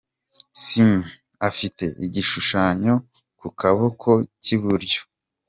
Ciney 0.61 1.05
afite 1.49 1.85
igishushanyo 2.05 2.93
ku 3.39 3.47
kaboko 3.59 4.09
k'i 4.43 4.57
Buryo. 4.61 5.01